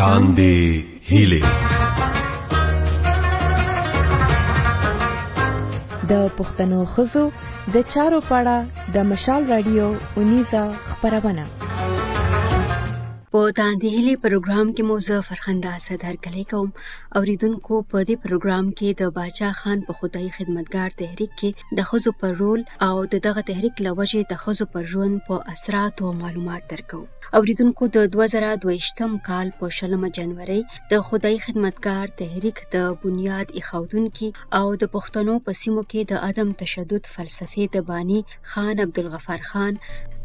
[0.00, 0.54] कांदे
[1.10, 1.52] هیله
[6.10, 7.24] د پښتنو خزو
[7.74, 8.56] د چارو پاړه
[8.94, 9.86] د مشال رادیو
[10.16, 11.44] 19 خبرونه
[13.36, 16.68] په تاندې هلي پروګرام کې مو زه فرخنده اسد هرکلی کوم
[17.18, 22.12] اوریدونکو په دې پروګرام کې د باچا خان په خدای خدمتگار تحریک کې د خزو
[22.20, 22.94] پر رول او
[23.26, 27.00] دغه تحریک لوجه د خزو پر ژوند په اثرات او معلومات درکو
[27.40, 30.58] اوریدونکو د 2022م کال په شلم جنوري
[30.94, 36.56] د خدای خدمتگار تحریک د بنیاد اخاودونکو او د پښتنو په سیمو کې د عدم
[36.64, 38.20] تشدد فلسفي د بانی
[38.54, 39.82] خان عبدالغفار خان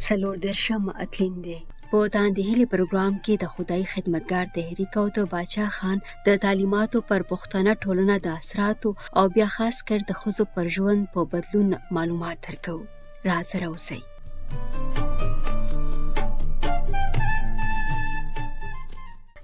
[0.09, 1.59] سلور درشم اتلین دی
[1.91, 6.97] په داند هلي پروګرام کې د خدای خدمتګار تحریک او د باچا خان د تعلیماتو
[7.09, 11.67] پر پښتنه ټولنه د اثراتو او بیا خاص کر د خزو پر ژوند په بدلون
[11.95, 12.77] معلومات درکو
[13.29, 14.01] را سره اوسئ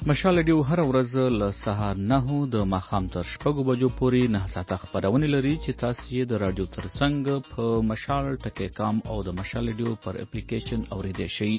[0.09, 1.11] مشال ډیو هر ورځ
[1.41, 2.23] له سهار نه
[2.55, 6.65] د مخام تر شپږو بجو پورې نه ساته خبرونه لري چې تاسو یې د رادیو
[6.75, 7.17] ترڅنګ
[7.53, 11.51] په مشال ټکی کام او د مشال ډیو پر اپلیکیشن اوریدئ شئ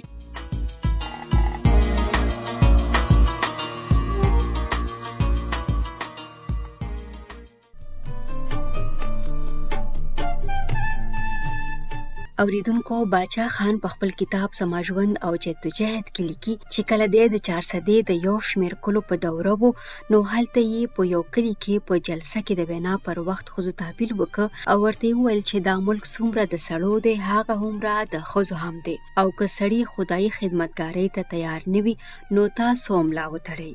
[12.42, 17.94] اوریدونکو باچا خان په خپل کتاب سماجوند او جدوجہد کې لیکي چې کله د 400
[18.10, 19.70] د یو شمیر کلو په دوره وو
[20.14, 23.64] نو هلته یې په یو کلی کې په جلسه کې د وینا پر وخت خو
[23.82, 28.28] تعبیر وکړ او ورته ویل چې دا ملک څومره د سړو دی هغه همره د
[28.34, 31.94] خزو هم دی او که سړی خدای خدمتګاری ته تیار نوي
[32.34, 33.72] نو تاسو هم لا وتړئ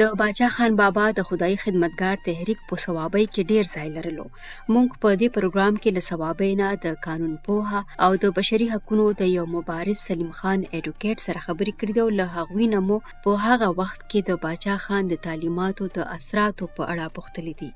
[0.00, 4.24] د باچا خان بابا د خدای خدمتګار تحریک په سوابۍ کې ډیر ځای لرلو
[4.74, 9.06] موږ په دې پروګرام کې له سوابۍ نه د قانون پوها او د بشري حقوقو
[9.22, 13.30] د یو مبارز سلیم خان اډوکیټ سره خبرې کړې او له هغوی نه مو په
[13.46, 17.70] هغه وخت کې د باچا خان د تعلیماتو د اثراتو په اړه پوښتلې دي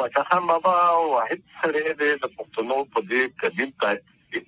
[0.00, 0.74] باچا خان بابا
[1.16, 2.02] واحد سره د
[2.36, 4.42] پښتنو په دې قدیم تاریخ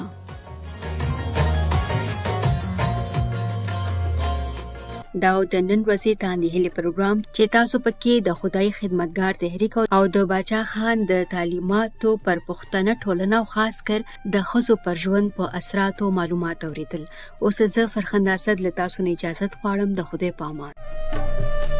[5.20, 10.01] دا د نن ورځې تاندې هلي پروګرام چې تاسو پکې د خدای خدمتګار تحریک او
[10.18, 14.00] د بچا خان د تعلیماتو پر پښتنه ټولنه او خاص کر
[14.38, 17.03] د خزو پر ژوند په اثرات او معلومات اوریدل
[17.50, 21.71] اوس زه فرخنده اسد له تاسو نه اجازه غواړم د خدای پامان